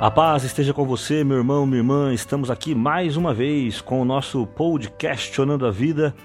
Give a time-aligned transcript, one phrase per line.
[0.00, 2.14] A paz esteja com você, meu irmão, minha irmã.
[2.14, 6.16] Estamos aqui mais uma vez com o nosso podcast Questionando a Vida,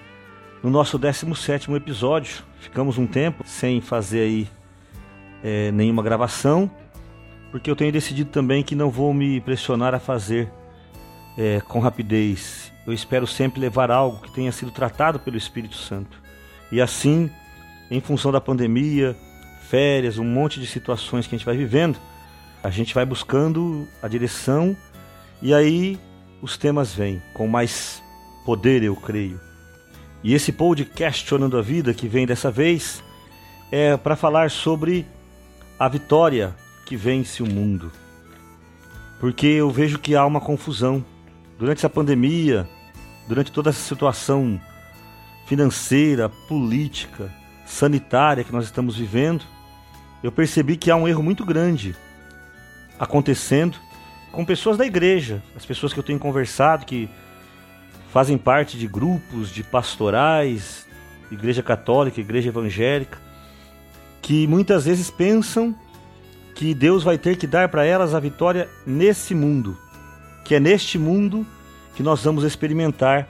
[0.63, 2.42] no nosso 17 episódio.
[2.62, 4.48] Ficamos um tempo sem fazer aí
[5.44, 6.72] é, nenhuma gravação,
[7.52, 10.50] porque eu tenho decidido também que não vou me pressionar a fazer
[11.38, 12.71] é, com rapidez.
[12.88, 16.18] Eu espero sempre levar algo que tenha sido tratado pelo Espírito Santo.
[16.71, 17.30] E assim,
[17.92, 19.18] em função da pandemia,
[19.68, 22.00] férias, um monte de situações que a gente vai vivendo,
[22.66, 24.75] a gente vai buscando a direção
[25.40, 25.99] e aí
[26.41, 28.02] os temas vêm com mais
[28.44, 29.40] poder, eu creio.
[30.23, 33.04] E esse podcast Questionando a Vida que vem dessa vez
[33.71, 35.05] é para falar sobre
[35.77, 36.55] a vitória
[36.88, 37.91] que vence o mundo.
[39.20, 41.05] Porque eu vejo que há uma confusão.
[41.59, 42.68] Durante essa pandemia,
[43.27, 44.59] durante toda essa situação
[45.45, 47.32] financeira, política,
[47.63, 49.45] sanitária que nós estamos vivendo,
[50.23, 51.95] eu percebi que há um erro muito grande
[52.99, 53.77] acontecendo
[54.31, 57.10] com pessoas da igreja, as pessoas que eu tenho conversado, que
[58.12, 60.85] fazem parte de grupos, de pastorais,
[61.32, 63.18] igreja católica, igreja evangélica,
[64.22, 65.75] que muitas vezes pensam
[66.53, 69.78] que Deus vai ter que dar para elas a vitória nesse mundo,
[70.44, 71.46] que é neste mundo
[71.96, 73.28] que nós vamos experimentar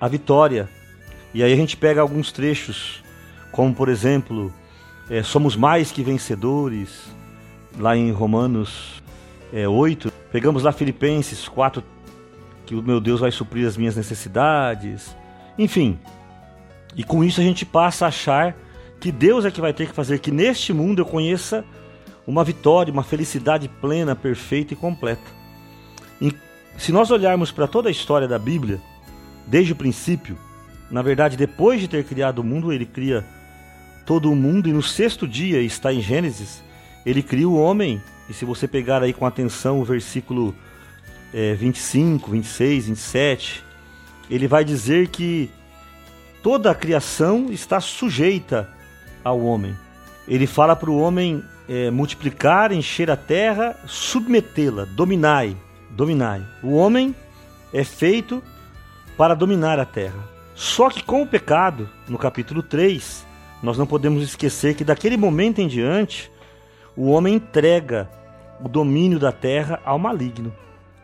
[0.00, 0.68] a vitória.
[1.34, 3.02] E aí a gente pega alguns trechos,
[3.52, 4.52] como por exemplo,
[5.10, 7.10] é, somos mais que vencedores,
[7.78, 8.97] lá em Romanos
[9.52, 11.82] é, 8, pegamos lá Filipenses 4,
[12.66, 15.16] que o meu Deus vai suprir as minhas necessidades.
[15.58, 15.98] Enfim,
[16.96, 18.56] e com isso a gente passa a achar
[19.00, 21.64] que Deus é que vai ter que fazer que neste mundo eu conheça
[22.26, 25.22] uma vitória, uma felicidade plena, perfeita e completa.
[26.20, 26.32] E
[26.76, 28.80] se nós olharmos para toda a história da Bíblia,
[29.46, 30.36] desde o princípio,
[30.90, 33.24] na verdade, depois de ter criado o mundo, ele cria
[34.04, 36.62] todo o mundo, e no sexto dia, está em Gênesis,
[37.04, 40.54] ele cria o homem e se você pegar aí com atenção o versículo
[41.32, 43.64] é, 25, 26, 27,
[44.30, 45.50] ele vai dizer que
[46.42, 48.68] toda a criação está sujeita
[49.24, 49.74] ao homem.
[50.26, 55.56] Ele fala para o homem é, multiplicar, encher a terra, submetê-la, dominai,
[55.90, 56.42] dominai.
[56.62, 57.14] O homem
[57.72, 58.42] é feito
[59.16, 60.18] para dominar a terra.
[60.54, 63.26] Só que com o pecado, no capítulo 3,
[63.62, 66.30] nós não podemos esquecer que daquele momento em diante,
[66.96, 68.08] o homem entrega
[68.62, 70.52] o domínio da terra ao maligno.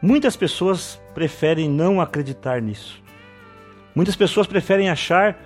[0.00, 3.02] Muitas pessoas preferem não acreditar nisso.
[3.94, 5.38] Muitas pessoas preferem achar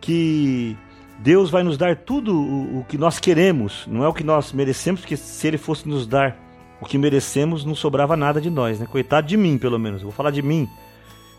[0.00, 0.76] que
[1.18, 5.00] Deus vai nos dar tudo o, que nós queremos, não é o que nós merecemos,
[5.00, 6.36] porque se Ele fosse nos dar
[6.80, 8.86] o que merecemos, não sobrava nada de nós, né?
[8.86, 10.02] Coitado de mim, pelo menos.
[10.02, 10.68] Eu vou falar de mim.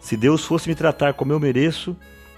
[0.01, 1.95] Se Deus fosse me tratar como eu mereço,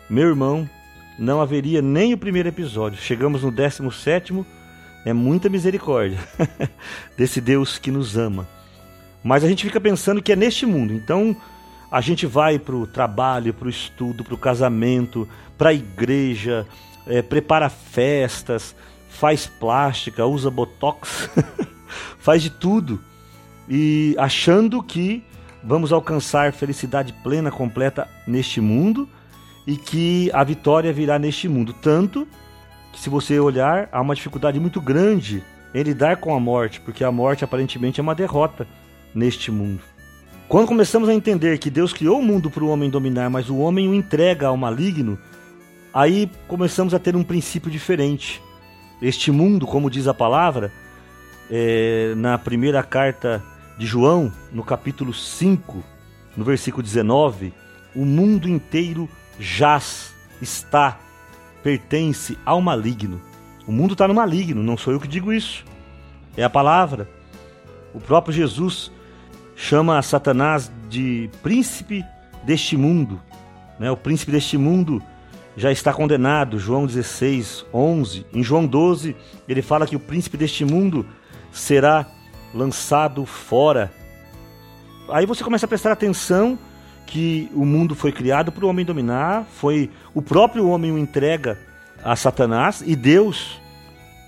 [0.10, 0.70] meu irmão,
[1.18, 3.00] não haveria nem o primeiro episódio.
[3.02, 4.46] Chegamos no 17 sétimo
[5.06, 6.20] é muita misericórdia
[7.18, 8.48] desse Deus que nos ama.
[9.24, 10.94] Mas a gente fica pensando que é neste mundo.
[10.94, 11.36] Então
[11.92, 15.28] a gente vai para o trabalho, para o estudo, para o casamento,
[15.58, 16.68] para a igreja,
[17.08, 18.76] é, prepara festas,
[19.10, 21.30] faz plástica, usa botox,
[22.20, 23.02] faz de tudo.
[23.68, 25.24] E achando que
[25.64, 29.08] vamos alcançar felicidade plena, completa neste mundo
[29.68, 31.74] e que a vitória virá neste mundo.
[31.74, 32.28] Tanto
[32.92, 37.04] que se você olhar, há uma dificuldade muito grande em lidar com a morte, porque
[37.04, 38.68] a morte aparentemente é uma derrota
[39.14, 39.82] neste mundo.
[40.48, 43.58] Quando começamos a entender que Deus criou o mundo para o homem dominar, mas o
[43.58, 45.18] homem o entrega ao maligno,
[45.94, 48.42] aí começamos a ter um princípio diferente.
[49.00, 50.72] Este mundo, como diz a palavra,
[51.52, 53.44] é, na primeira carta
[53.78, 55.84] de João, no capítulo 5,
[56.36, 57.54] no versículo 19,
[57.96, 59.08] o mundo inteiro
[59.40, 61.00] jaz, está
[61.64, 63.22] pertence ao maligno.
[63.68, 65.64] O mundo está no maligno, não sou eu que digo isso.
[66.36, 67.10] É a palavra.
[67.94, 68.92] O próprio Jesus
[69.56, 72.04] chama Satanás de príncipe
[72.44, 73.22] deste mundo.
[73.80, 73.92] Né?
[73.92, 75.02] O príncipe deste mundo
[75.56, 78.26] já está condenado, João 16, 11.
[78.34, 79.16] Em João 12,
[79.48, 81.06] ele fala que o príncipe deste mundo
[81.52, 82.06] será
[82.54, 83.92] lançado fora.
[85.10, 86.58] Aí você começa a prestar atenção
[87.10, 91.58] que o mundo foi criado para o homem dominar, foi o próprio homem o entrega
[92.04, 93.60] a Satanás e Deus,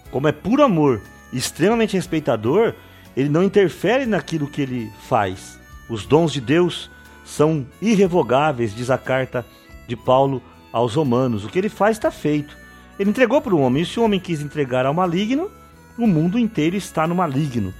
[0.10, 1.00] como é puro amor,
[1.32, 2.74] extremamente respeitador,
[3.16, 5.60] ele não interfere naquilo que ele faz.
[5.88, 6.90] Os dons de Deus
[7.24, 9.46] são irrevogáveis, diz a carta
[9.88, 10.42] de Paulo
[10.74, 11.46] aos Romanos.
[11.46, 12.58] O que ele faz está feito.
[12.98, 15.52] Ele entregou para o homem, e se o homem quis entregar ao maligno,
[16.00, 17.72] o mundo inteiro está no maligno.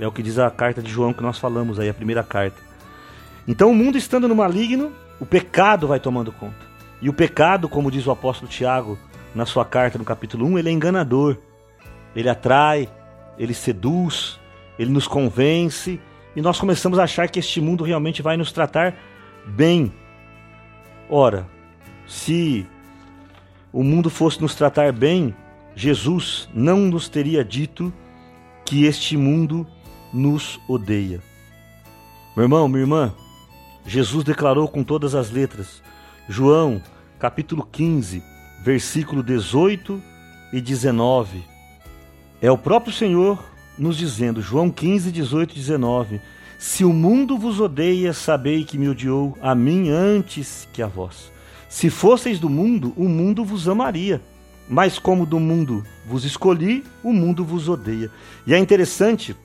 [0.00, 2.65] É o que diz a carta de João que nós falamos aí, a primeira carta.
[3.46, 6.66] Então, o mundo estando no maligno, o pecado vai tomando conta.
[7.00, 8.98] E o pecado, como diz o apóstolo Tiago
[9.34, 11.36] na sua carta no capítulo 1, ele é enganador.
[12.14, 12.88] Ele atrai,
[13.38, 14.40] ele seduz,
[14.78, 16.00] ele nos convence
[16.34, 18.94] e nós começamos a achar que este mundo realmente vai nos tratar
[19.46, 19.92] bem.
[21.08, 21.46] Ora,
[22.06, 22.66] se
[23.72, 25.34] o mundo fosse nos tratar bem,
[25.74, 27.92] Jesus não nos teria dito
[28.64, 29.66] que este mundo
[30.12, 31.20] nos odeia.
[32.34, 33.14] Meu irmão, minha irmã,
[33.86, 35.82] Jesus declarou com todas as letras,
[36.28, 36.82] João,
[37.18, 38.22] capítulo 15,
[38.62, 40.02] versículo 18
[40.52, 41.44] e 19.
[42.42, 43.42] É o próprio Senhor
[43.78, 46.20] nos dizendo, João 15, 18 e 19:
[46.58, 51.30] Se o mundo vos odeia, sabei que me odiou a mim antes que a vós.
[51.68, 54.20] Se fosseis do mundo, o mundo vos amaria.
[54.68, 58.10] Mas como do mundo vos escolhi, o mundo vos odeia.
[58.46, 59.36] E é interessante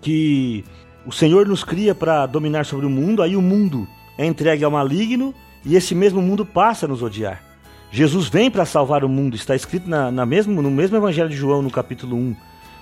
[0.00, 0.64] que
[1.06, 3.86] o Senhor nos cria para dominar sobre o mundo, aí o mundo
[4.18, 5.32] é entregue ao maligno
[5.64, 7.42] e esse mesmo mundo passa a nos odiar.
[7.92, 11.36] Jesus vem para salvar o mundo, está escrito na, na mesmo, no mesmo Evangelho de
[11.36, 12.36] João, no capítulo 1.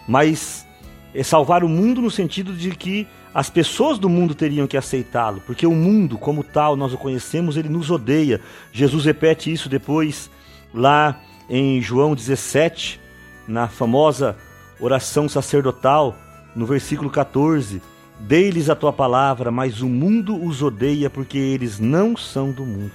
[0.09, 0.67] Mas
[1.15, 5.43] é salvar o mundo no sentido de que as pessoas do mundo teriam que aceitá-lo,
[5.45, 8.41] porque o mundo, como tal, nós o conhecemos, ele nos odeia.
[8.73, 10.31] Jesus repete isso depois
[10.73, 13.01] lá em João 17,
[13.47, 14.37] na famosa
[14.81, 16.17] oração sacerdotal,
[16.57, 17.83] no versículo 14:
[18.27, 22.91] Dei-lhes a tua palavra, mas o mundo os odeia porque eles não são do mundo.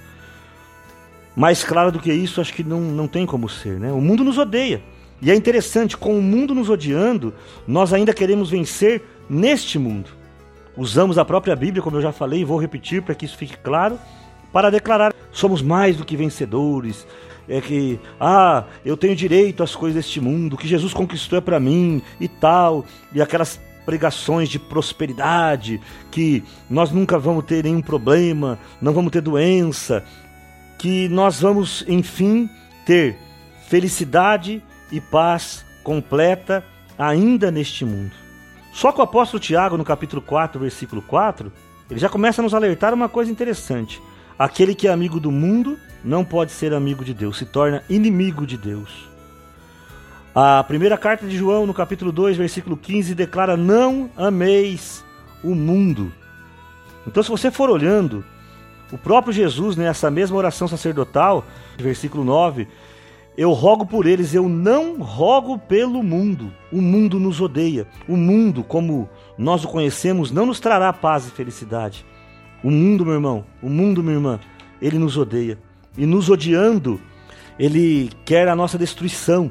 [1.36, 3.92] Mais claro do que isso, acho que não, não tem como ser, né?
[3.92, 4.82] O mundo nos odeia.
[5.22, 7.32] E é interessante, com o mundo nos odiando,
[7.64, 10.10] nós ainda queremos vencer neste mundo.
[10.76, 13.56] Usamos a própria Bíblia, como eu já falei, e vou repetir para que isso fique
[13.56, 14.00] claro,
[14.52, 17.06] para declarar: somos mais do que vencedores.
[17.48, 21.60] É que, ah, eu tenho direito às coisas deste mundo, que Jesus conquistou é para
[21.60, 23.60] mim e tal, e aquelas
[23.90, 25.80] pregações de prosperidade,
[26.12, 30.04] que nós nunca vamos ter nenhum problema, não vamos ter doença,
[30.78, 32.48] que nós vamos, enfim,
[32.86, 33.18] ter
[33.66, 36.64] felicidade e paz completa
[36.96, 38.12] ainda neste mundo.
[38.72, 41.52] Só que o apóstolo Tiago, no capítulo 4, versículo 4,
[41.90, 44.00] ele já começa a nos alertar uma coisa interessante.
[44.38, 48.46] Aquele que é amigo do mundo não pode ser amigo de Deus, se torna inimigo
[48.46, 49.09] de Deus.
[50.34, 55.04] A primeira carta de João, no capítulo 2, versículo 15, declara: Não ameis
[55.42, 56.12] o mundo.
[57.06, 58.24] Então, se você for olhando,
[58.92, 61.44] o próprio Jesus, nessa né, mesma oração sacerdotal,
[61.76, 62.68] versículo 9,
[63.36, 66.52] eu rogo por eles, eu não rogo pelo mundo.
[66.72, 67.86] O mundo nos odeia.
[68.08, 72.04] O mundo, como nós o conhecemos, não nos trará paz e felicidade.
[72.62, 74.38] O mundo, meu irmão, o mundo, minha irmã,
[74.80, 75.58] ele nos odeia.
[75.96, 77.00] E nos odiando,
[77.58, 79.50] ele quer a nossa destruição.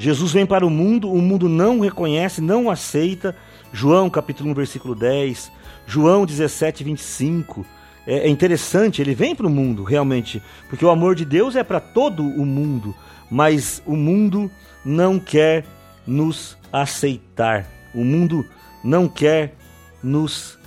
[0.00, 3.36] Jesus vem para o mundo, o mundo não o reconhece, não o aceita.
[3.70, 5.52] João capítulo 1, versículo 10,
[5.86, 7.66] João 17, 25
[8.06, 11.62] é, é interessante, ele vem para o mundo realmente, porque o amor de Deus é
[11.62, 12.94] para todo o mundo,
[13.30, 14.50] mas o mundo
[14.82, 15.66] não quer
[16.06, 18.46] nos aceitar, o mundo
[18.82, 19.54] não quer
[20.02, 20.58] nos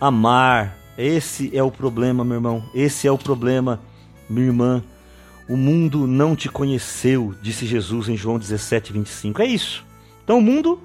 [0.00, 0.78] amar.
[0.96, 3.80] Esse é o problema, meu irmão, esse é o problema,
[4.30, 4.84] minha irmã.
[5.48, 9.42] O mundo não te conheceu, disse Jesus em João 17, 25.
[9.42, 9.84] É isso.
[10.24, 10.80] Então o mundo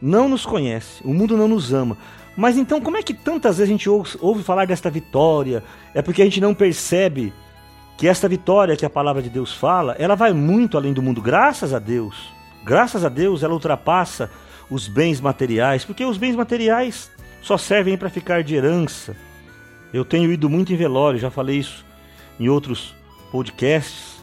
[0.00, 1.96] não nos conhece, o mundo não nos ama.
[2.36, 5.62] Mas então, como é que tantas vezes a gente ouve falar desta vitória?
[5.94, 7.32] É porque a gente não percebe
[7.96, 11.22] que esta vitória que a palavra de Deus fala, ela vai muito além do mundo,
[11.22, 12.32] graças a Deus.
[12.64, 14.30] Graças a Deus ela ultrapassa
[14.70, 17.10] os bens materiais, porque os bens materiais
[17.42, 19.16] só servem para ficar de herança.
[19.92, 21.84] Eu tenho ido muito em velório, já falei isso
[22.40, 22.94] em outros
[23.34, 24.22] podcasts.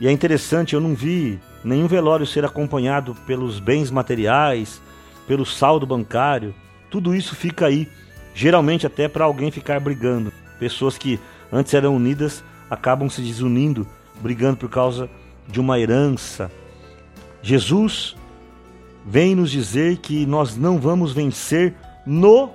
[0.00, 4.80] E é interessante, eu não vi nenhum velório ser acompanhado pelos bens materiais,
[5.28, 6.54] pelo saldo bancário
[6.92, 7.88] tudo isso fica aí,
[8.34, 10.30] geralmente até para alguém ficar brigando.
[10.58, 11.18] Pessoas que
[11.50, 13.86] antes eram unidas acabam se desunindo,
[14.20, 15.08] brigando por causa
[15.48, 16.52] de uma herança.
[17.40, 18.14] Jesus
[19.06, 21.74] vem nos dizer que nós não vamos vencer
[22.04, 22.50] no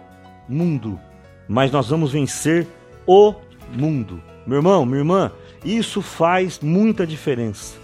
[0.47, 0.99] mundo,
[1.47, 2.67] mas nós vamos vencer
[3.07, 3.33] o
[3.73, 4.21] mundo.
[4.45, 5.31] Meu irmão, minha irmã,
[5.63, 7.75] isso faz muita diferença.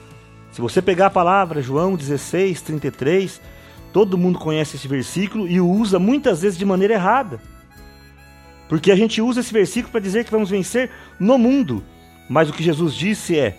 [0.51, 3.41] Se você pegar a palavra João 16, 33,
[3.93, 7.39] Todo mundo conhece esse versículo e o usa muitas vezes de maneira errada.
[8.67, 10.89] Porque a gente usa esse versículo para dizer que vamos vencer
[11.19, 11.83] no mundo.
[12.27, 13.55] Mas o que Jesus disse é: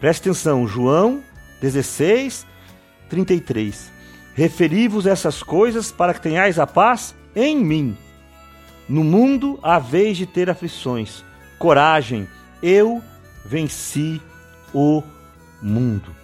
[0.00, 1.22] preste atenção, João
[1.60, 2.46] 16,
[3.10, 3.92] 33.
[4.34, 7.94] Referi-vos essas coisas para que tenhais a paz em mim.
[8.88, 11.22] No mundo há vez de ter aflições.
[11.58, 12.26] Coragem,
[12.62, 13.02] eu
[13.44, 14.20] venci
[14.72, 15.02] o
[15.60, 16.14] mundo.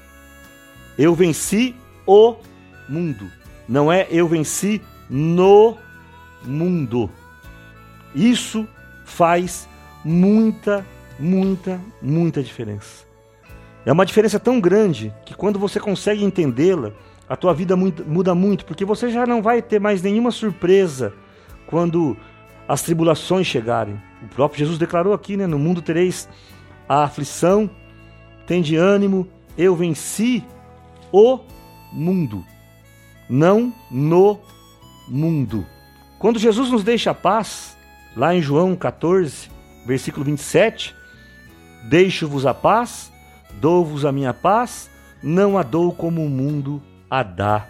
[0.99, 1.75] Eu venci
[2.07, 2.37] o
[2.89, 3.31] mundo.
[3.69, 5.77] Não é eu venci no
[6.45, 7.11] mundo.
[8.15, 8.67] Isso
[9.05, 9.69] faz
[10.05, 10.85] muita,
[11.19, 13.05] muita, muita diferença.
[13.85, 16.93] É uma diferença tão grande que quando você consegue entendê-la,
[17.29, 21.13] a tua vida muda muito, porque você já não vai ter mais nenhuma surpresa
[21.67, 22.17] quando
[22.67, 24.01] as tribulações chegarem.
[24.23, 25.47] O próprio Jesus declarou aqui, né?
[25.47, 26.29] No mundo tereis
[26.91, 27.71] a aflição,
[28.49, 30.45] tem de ânimo, eu venci
[31.13, 31.39] o
[31.93, 32.45] mundo,
[33.29, 34.41] não no
[35.07, 35.65] mundo.
[36.19, 37.79] Quando Jesus nos deixa a paz,
[38.17, 39.49] lá em João 14,
[39.87, 40.93] versículo 27,
[41.89, 43.13] deixo-vos a paz,
[43.61, 44.91] dou-vos a minha paz,
[45.23, 47.69] não a dou como o mundo a dá.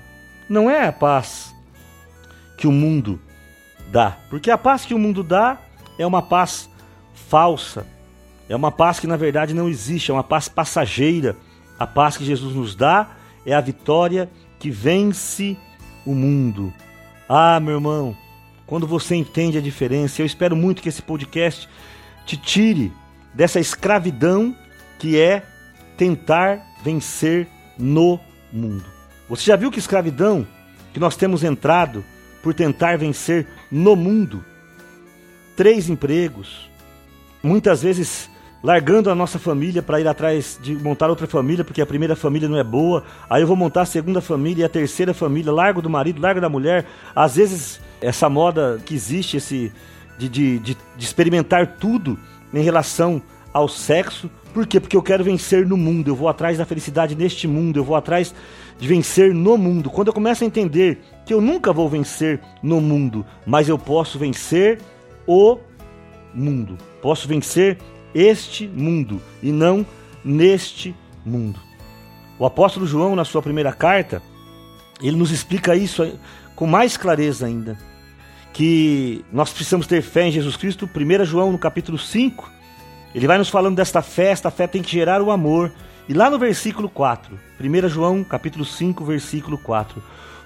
[0.48, 1.54] Não é a paz
[2.56, 3.20] que o mundo
[3.92, 5.58] dá, porque a paz que o mundo dá
[5.98, 6.70] é uma paz
[7.12, 7.86] falsa,
[8.50, 11.36] é uma paz que na verdade não existe, é uma paz passageira.
[11.78, 13.16] A paz que Jesus nos dá
[13.46, 14.28] é a vitória
[14.58, 15.56] que vence
[16.04, 16.74] o mundo.
[17.28, 18.16] Ah, meu irmão,
[18.66, 21.68] quando você entende a diferença, eu espero muito que esse podcast
[22.26, 22.92] te tire
[23.32, 24.52] dessa escravidão
[24.98, 25.44] que é
[25.96, 27.46] tentar vencer
[27.78, 28.18] no
[28.52, 28.84] mundo.
[29.28, 30.44] Você já viu que escravidão
[30.92, 32.04] que nós temos entrado
[32.42, 34.44] por tentar vencer no mundo?
[35.56, 36.68] Três empregos,
[37.44, 38.29] muitas vezes
[38.62, 42.48] largando a nossa família para ir atrás de montar outra família, porque a primeira família
[42.48, 45.80] não é boa, aí eu vou montar a segunda família e a terceira família, largo
[45.80, 46.86] do marido, largo da mulher.
[47.14, 49.72] Às vezes, essa moda que existe, esse
[50.20, 52.18] de, de, de, de experimentar tudo
[52.52, 54.30] em relação ao sexo.
[54.52, 54.78] Por quê?
[54.78, 57.96] Porque eu quero vencer no mundo, eu vou atrás da felicidade neste mundo, eu vou
[57.96, 58.34] atrás
[58.78, 59.88] de vencer no mundo.
[59.88, 64.18] Quando eu começo a entender que eu nunca vou vencer no mundo, mas eu posso
[64.18, 64.78] vencer
[65.26, 65.58] o
[66.34, 66.76] mundo.
[67.00, 67.78] Posso vencer
[68.14, 69.86] este mundo e não
[70.24, 71.60] neste mundo.
[72.38, 74.22] O apóstolo João, na sua primeira carta,
[75.02, 76.18] ele nos explica isso
[76.54, 77.78] com mais clareza ainda.
[78.52, 80.88] Que nós precisamos ter fé em Jesus Cristo.
[80.94, 82.50] 1 João, no capítulo 5,
[83.14, 85.72] ele vai nos falando desta fé, esta fé tem que gerar o amor.
[86.08, 90.02] E lá no versículo 4, 1 João, capítulo 5, versículo 4.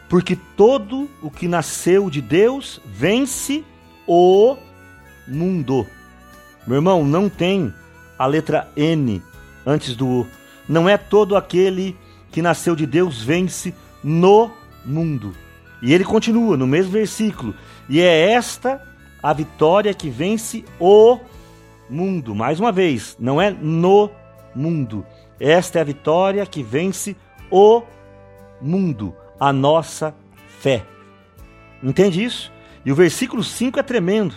[0.09, 3.65] Porque todo o que nasceu de Deus vence
[4.07, 4.57] o
[5.27, 5.87] mundo.
[6.67, 7.73] Meu irmão, não tem
[8.19, 9.23] a letra N
[9.67, 10.27] antes do O.
[10.69, 11.97] Não é todo aquele
[12.31, 14.51] que nasceu de Deus vence no
[14.85, 15.35] mundo.
[15.83, 17.55] E ele continua no mesmo versículo.
[17.89, 18.83] E é esta
[19.23, 21.19] a vitória que vence o
[21.89, 22.35] mundo.
[22.35, 24.11] Mais uma vez, não é no
[24.55, 25.05] mundo.
[25.39, 27.17] Esta é a vitória que vence
[27.51, 27.83] o
[28.61, 30.15] mundo, a nossa
[30.61, 30.85] fé.
[31.83, 32.51] Entende isso?
[32.85, 34.35] E o versículo 5 é tremendo.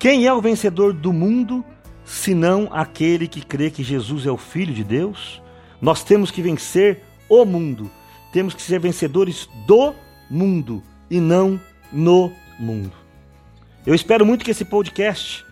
[0.00, 1.62] Quem é o vencedor do mundo,
[2.06, 5.42] senão aquele que crê que Jesus é o Filho de Deus?
[5.78, 7.90] Nós temos que vencer o mundo.
[8.32, 9.92] Temos que ser vencedores do
[10.30, 11.60] mundo e não
[11.92, 12.92] no mundo.
[13.84, 15.44] Eu espero muito que esse podcast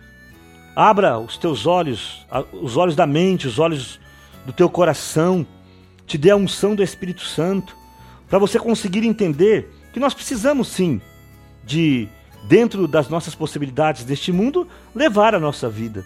[0.75, 3.99] abra os teus olhos, os olhos da mente, os olhos
[4.47, 5.45] do teu coração,
[6.07, 7.77] te dê a unção do Espírito Santo,
[8.27, 10.99] para você conseguir entender que nós precisamos sim
[11.63, 12.09] de
[12.43, 16.05] dentro das nossas possibilidades deste mundo, levar a nossa vida.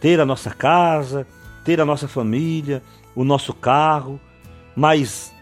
[0.00, 1.26] Ter a nossa casa,
[1.64, 2.82] ter a nossa família,
[3.14, 4.20] o nosso carro,
[4.74, 5.32] mas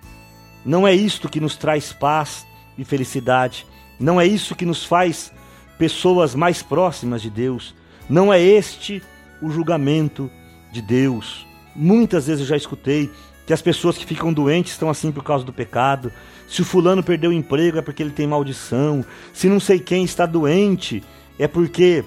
[0.64, 2.46] não é isto que nos traz paz
[2.76, 3.66] e felicidade,
[3.98, 5.32] não é isso que nos faz
[5.78, 7.74] pessoas mais próximas de Deus,
[8.08, 9.02] não é este
[9.40, 10.30] o julgamento
[10.72, 11.46] de Deus.
[11.74, 13.10] Muitas vezes eu já escutei
[13.48, 16.12] que as pessoas que ficam doentes estão assim por causa do pecado.
[16.46, 19.02] Se o fulano perdeu o emprego é porque ele tem maldição.
[19.32, 21.02] Se não sei quem está doente
[21.38, 22.04] é porque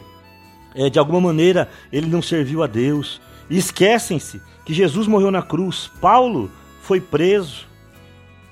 [0.76, 3.20] é, de alguma maneira ele não serviu a Deus.
[3.50, 5.90] E esquecem-se que Jesus morreu na cruz.
[6.00, 6.52] Paulo
[6.84, 7.66] foi preso.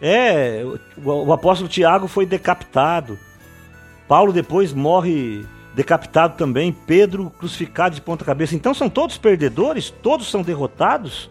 [0.02, 0.66] É,
[0.98, 3.20] o, apóstolo Tiago foi decapitado.
[4.08, 6.74] Paulo depois morre decapitado também.
[6.74, 8.56] Pedro crucificado de ponta cabeça.
[8.56, 9.92] Então são todos perdedores?
[10.02, 11.30] Todos são derrotados?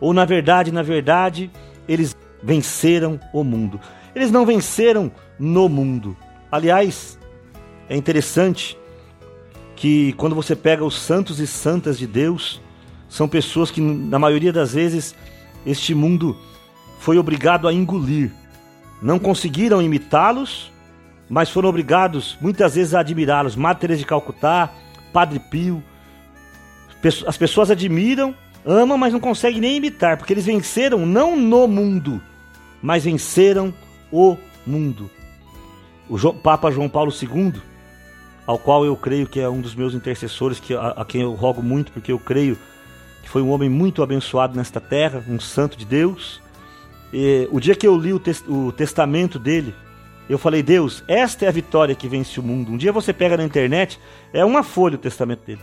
[0.00, 1.50] Ou na verdade, na verdade,
[1.86, 3.80] eles venceram o mundo.
[4.14, 6.16] Eles não venceram no mundo.
[6.50, 7.18] Aliás,
[7.88, 8.76] é interessante
[9.76, 12.60] que quando você pega os santos e santas de Deus,
[13.08, 15.14] são pessoas que, na maioria das vezes,
[15.64, 16.36] este mundo
[16.98, 18.30] foi obrigado a engolir.
[19.02, 20.70] Não conseguiram imitá-los,
[21.28, 23.56] mas foram obrigados muitas vezes a admirá-los.
[23.56, 24.70] Madre Teresa de Calcutá,
[25.12, 25.82] Padre Pio.
[27.26, 32.20] As pessoas admiram Ama, mas não consegue nem imitar, porque eles venceram não no mundo,
[32.82, 33.72] mas venceram
[34.12, 34.36] o
[34.66, 35.10] mundo.
[36.08, 37.54] O Papa João Paulo II,
[38.46, 41.32] ao qual eu creio que é um dos meus intercessores, que, a, a quem eu
[41.32, 42.58] rogo muito, porque eu creio
[43.22, 46.40] que foi um homem muito abençoado nesta terra, um santo de Deus.
[47.12, 49.74] E, o dia que eu li o, te o testamento dele,
[50.28, 52.72] eu falei, Deus, esta é a vitória que vence o mundo.
[52.72, 53.98] Um dia você pega na internet,
[54.32, 55.62] é uma folha o testamento dele.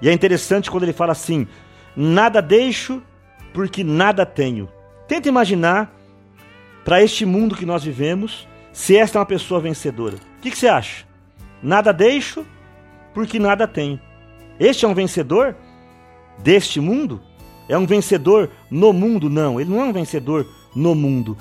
[0.00, 1.46] E é interessante quando ele fala assim:
[2.02, 3.02] Nada deixo
[3.52, 4.70] porque nada tenho.
[5.06, 5.94] Tenta imaginar
[6.82, 10.16] para este mundo que nós vivemos se esta é uma pessoa vencedora.
[10.16, 11.04] O que, que você acha?
[11.62, 12.46] nada deixo,
[13.12, 14.00] porque nada tenho.
[14.58, 15.54] Este é um vencedor
[16.42, 17.20] deste mundo?
[17.68, 19.28] É um vencedor no mundo?
[19.28, 21.36] Não, ele não é um vencedor no mundo.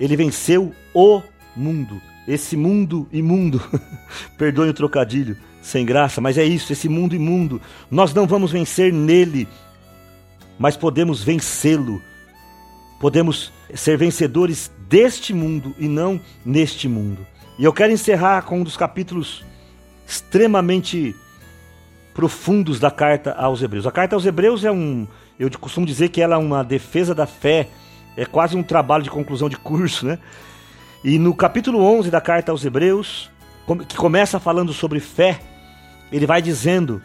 [0.00, 1.22] Ele venceu o
[1.56, 2.02] mundo.
[2.26, 3.62] Esse mundo imundo.
[4.36, 7.60] Perdoe o trocadilho sem graça, mas é isso, esse mundo imundo.
[7.88, 9.46] Nós não vamos vencer nele,
[10.58, 12.02] mas podemos vencê-lo.
[13.00, 17.26] Podemos ser vencedores deste mundo e não neste mundo.
[17.58, 19.44] E eu quero encerrar com um dos capítulos
[20.06, 21.14] extremamente
[22.14, 23.86] profundos da carta aos Hebreus.
[23.86, 25.06] A carta aos Hebreus é um,
[25.38, 27.68] eu costumo dizer que ela é uma defesa da fé,
[28.16, 30.18] é quase um trabalho de conclusão de curso, né?
[31.02, 33.30] E no capítulo 11 da carta aos Hebreus,
[33.88, 35.40] que começa falando sobre fé,
[36.12, 37.02] ele vai dizendo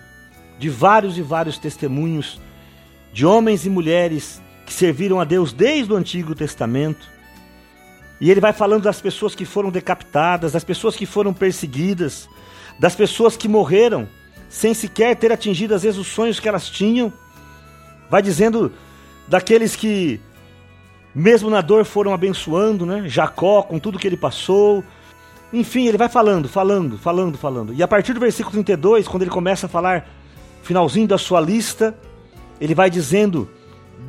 [0.59, 2.39] de vários e vários testemunhos
[3.11, 7.07] de homens e mulheres que serviram a Deus desde o Antigo Testamento.
[8.19, 12.27] E ele vai falando das pessoas que foram decapitadas, das pessoas que foram perseguidas,
[12.79, 14.07] das pessoas que morreram
[14.49, 17.11] sem sequer ter atingido às vezes os sonhos que elas tinham.
[18.09, 18.71] Vai dizendo
[19.27, 20.19] daqueles que
[21.13, 23.03] mesmo na dor foram abençoando, né?
[23.07, 24.83] Jacó com tudo que ele passou.
[25.51, 27.73] Enfim, ele vai falando, falando, falando, falando.
[27.73, 30.07] E a partir do versículo 32, quando ele começa a falar
[30.61, 31.97] finalzinho da sua lista,
[32.59, 33.49] ele vai dizendo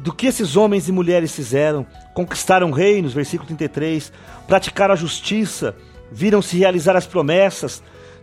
[0.02, 4.12] do que esses homens e mulheres fizeram, conquistaram reinos, versículo 33,
[4.46, 5.74] praticaram a justiça,
[6.10, 7.82] viram-se realizar as promessas,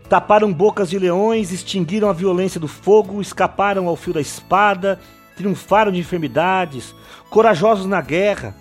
[0.10, 5.00] taparam bocas de leões, extinguiram a violência do fogo, escaparam ao fio da espada,
[5.36, 6.96] triunfaram de enfermidades,
[7.30, 8.56] corajosos na guerra.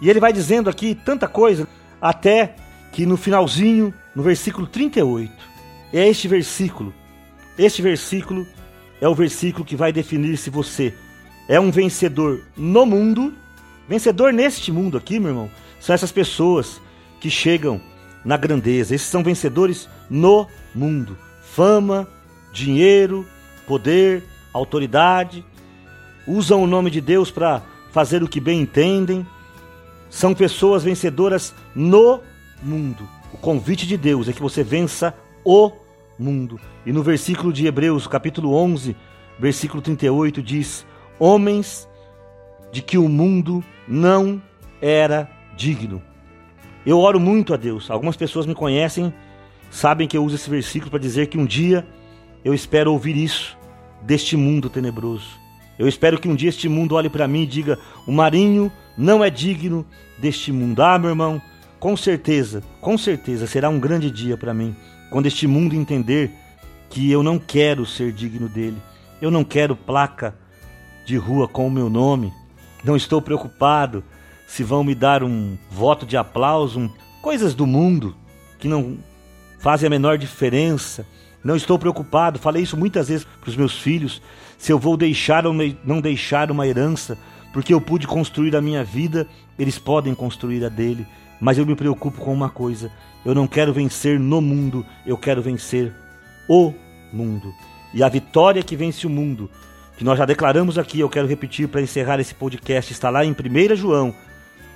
[0.00, 1.66] E ele vai dizendo aqui tanta coisa,
[2.00, 2.54] até
[2.92, 5.32] que no finalzinho, no versículo 38,
[5.92, 6.92] é este versículo.
[7.56, 8.46] Este versículo
[9.00, 10.94] é o versículo que vai definir se você
[11.48, 13.32] é um vencedor no mundo,
[13.88, 15.50] vencedor neste mundo aqui, meu irmão.
[15.80, 16.80] São essas pessoas
[17.20, 17.80] que chegam
[18.24, 18.94] na grandeza.
[18.94, 21.16] Esses são vencedores no mundo.
[21.42, 22.06] Fama,
[22.52, 23.26] dinheiro,
[23.66, 25.44] poder, autoridade,
[26.26, 29.26] usam o nome de Deus para fazer o que bem entendem,
[30.10, 32.20] são pessoas vencedoras no
[32.62, 33.08] mundo.
[33.32, 35.70] O convite de Deus é que você vença o
[36.18, 36.60] mundo.
[36.84, 38.96] E no versículo de Hebreus, capítulo 11,
[39.38, 40.86] versículo 38 diz:
[41.18, 41.88] Homens
[42.72, 44.42] de que o mundo não
[44.80, 46.02] era digno.
[46.84, 47.90] Eu oro muito a Deus.
[47.90, 49.12] Algumas pessoas me conhecem,
[49.70, 51.86] sabem que eu uso esse versículo para dizer que um dia
[52.44, 53.56] eu espero ouvir isso
[54.02, 55.38] deste mundo tenebroso.
[55.78, 59.22] Eu espero que um dia este mundo olhe para mim e diga: o Marinho não
[59.22, 59.86] é digno
[60.18, 60.82] deste mundo.
[60.82, 61.40] Ah, meu irmão,
[61.78, 64.74] com certeza, com certeza será um grande dia para mim
[65.10, 66.30] quando este mundo entender
[66.90, 68.76] que eu não quero ser digno dele.
[69.20, 70.34] Eu não quero placa
[71.04, 72.32] de rua com o meu nome.
[72.84, 74.04] Não estou preocupado
[74.46, 76.90] se vão me dar um voto de aplauso, um...
[77.20, 78.16] coisas do mundo
[78.58, 78.98] que não
[79.58, 81.06] fazem a menor diferença.
[81.42, 84.20] Não estou preocupado, falei isso muitas vezes para os meus filhos
[84.58, 87.16] se eu vou deixar ou não deixar uma herança,
[87.52, 91.06] porque eu pude construir a minha vida, eles podem construir a dele.
[91.40, 92.90] Mas eu me preocupo com uma coisa:
[93.24, 95.92] eu não quero vencer no mundo, eu quero vencer
[96.48, 96.72] o
[97.12, 97.52] mundo.
[97.92, 99.50] E a vitória que vence o mundo,
[99.96, 103.32] que nós já declaramos aqui, eu quero repetir para encerrar esse podcast, está lá em
[103.32, 104.14] 1 João,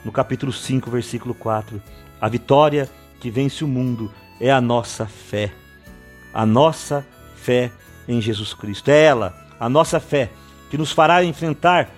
[0.05, 1.81] no capítulo 5, versículo 4.
[2.21, 2.89] A vitória
[3.21, 5.53] que vence o mundo é a nossa fé.
[6.33, 7.71] A nossa fé
[8.09, 8.91] em Jesus Cristo.
[8.91, 10.29] É ela a nossa fé,
[10.71, 11.89] que nos fará enfrentar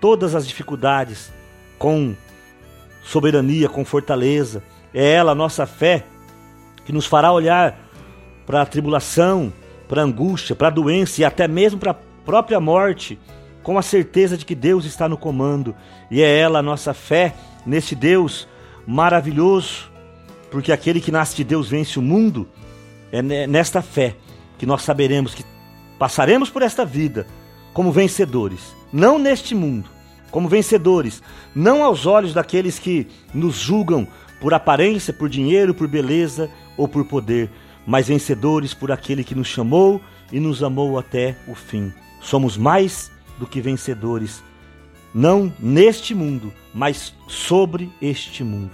[0.00, 1.30] todas as dificuldades
[1.78, 2.16] com
[3.04, 4.62] soberania, com fortaleza.
[4.92, 6.04] É ela, a nossa fé,
[6.84, 7.78] que nos fará olhar
[8.46, 9.52] para a tribulação,
[9.88, 13.18] para a angústia, para a doença e até mesmo para a própria morte,
[13.62, 15.74] com a certeza de que Deus está no comando.
[16.10, 18.48] E é ela a nossa fé nesse Deus
[18.86, 19.90] maravilhoso,
[20.50, 22.48] porque aquele que nasce de Deus vence o mundo.
[23.12, 24.16] É nesta fé
[24.58, 25.44] que nós saberemos que
[25.98, 27.26] Passaremos por esta vida
[27.72, 29.88] como vencedores, não neste mundo,
[30.34, 31.22] como vencedores,
[31.54, 34.04] não aos olhos daqueles que nos julgam
[34.40, 37.48] por aparência, por dinheiro, por beleza ou por poder,
[37.86, 40.00] mas vencedores por aquele que nos chamou
[40.32, 41.92] e nos amou até o fim.
[42.20, 44.42] Somos mais do que vencedores,
[45.14, 48.72] não neste mundo, mas sobre este mundo.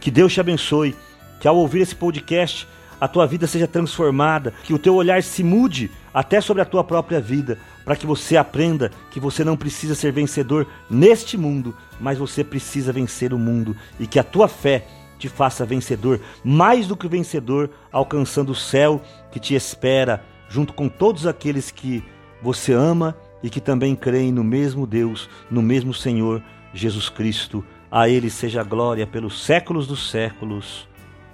[0.00, 0.96] Que Deus te abençoe,
[1.38, 2.66] que ao ouvir esse podcast
[3.00, 6.82] a tua vida seja transformada, que o teu olhar se mude até sobre a tua
[6.82, 12.18] própria vida, para que você aprenda que você não precisa ser vencedor neste mundo, mas
[12.18, 14.86] você precisa vencer o mundo e que a tua fé
[15.18, 20.88] te faça vencedor, mais do que vencedor, alcançando o céu que te espera, junto com
[20.88, 22.04] todos aqueles que
[22.42, 27.64] você ama e que também creem no mesmo Deus, no mesmo Senhor Jesus Cristo.
[27.90, 30.88] A Ele seja glória pelos séculos dos séculos.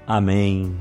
[0.07, 0.75] Amém.